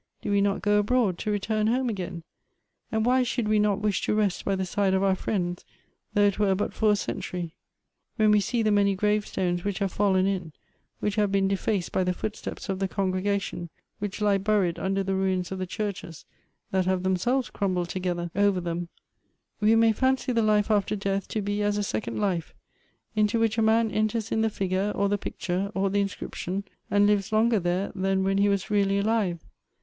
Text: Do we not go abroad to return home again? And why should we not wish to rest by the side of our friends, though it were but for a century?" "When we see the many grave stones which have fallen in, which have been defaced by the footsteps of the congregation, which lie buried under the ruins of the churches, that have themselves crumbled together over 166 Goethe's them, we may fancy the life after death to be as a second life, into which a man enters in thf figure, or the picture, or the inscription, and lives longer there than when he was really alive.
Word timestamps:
Do 0.23 0.31
we 0.31 0.41
not 0.41 0.63
go 0.63 0.79
abroad 0.79 1.19
to 1.19 1.29
return 1.31 1.67
home 1.67 1.87
again? 1.87 2.23
And 2.91 3.05
why 3.05 3.21
should 3.21 3.47
we 3.47 3.59
not 3.59 3.81
wish 3.81 4.01
to 4.05 4.15
rest 4.15 4.43
by 4.43 4.55
the 4.55 4.65
side 4.65 4.95
of 4.95 5.03
our 5.03 5.13
friends, 5.13 5.63
though 6.15 6.25
it 6.25 6.39
were 6.39 6.55
but 6.55 6.73
for 6.73 6.93
a 6.93 6.95
century?" 6.95 7.53
"When 8.15 8.31
we 8.31 8.39
see 8.39 8.63
the 8.63 8.71
many 8.71 8.95
grave 8.95 9.27
stones 9.27 9.63
which 9.63 9.77
have 9.77 9.91
fallen 9.91 10.25
in, 10.25 10.53
which 11.01 11.17
have 11.17 11.31
been 11.31 11.47
defaced 11.47 11.91
by 11.91 12.03
the 12.03 12.15
footsteps 12.15 12.67
of 12.67 12.79
the 12.79 12.87
congregation, 12.87 13.69
which 13.99 14.21
lie 14.21 14.39
buried 14.39 14.79
under 14.79 15.03
the 15.03 15.13
ruins 15.13 15.51
of 15.51 15.59
the 15.59 15.67
churches, 15.67 16.25
that 16.71 16.87
have 16.87 17.03
themselves 17.03 17.51
crumbled 17.51 17.89
together 17.89 18.31
over 18.35 18.59
166 18.59 18.89
Goethe's 18.89 19.59
them, 19.59 19.69
we 19.69 19.75
may 19.75 19.91
fancy 19.93 20.31
the 20.31 20.41
life 20.41 20.71
after 20.71 20.95
death 20.95 21.27
to 21.27 21.43
be 21.43 21.61
as 21.61 21.77
a 21.77 21.83
second 21.83 22.19
life, 22.19 22.55
into 23.15 23.39
which 23.39 23.59
a 23.59 23.61
man 23.61 23.91
enters 23.91 24.31
in 24.31 24.41
thf 24.41 24.53
figure, 24.53 24.91
or 24.95 25.09
the 25.09 25.19
picture, 25.19 25.71
or 25.75 25.91
the 25.91 26.01
inscription, 26.01 26.63
and 26.89 27.05
lives 27.05 27.31
longer 27.31 27.59
there 27.59 27.91
than 27.93 28.23
when 28.23 28.39
he 28.39 28.49
was 28.49 28.71
really 28.71 28.97
alive. 28.97 29.45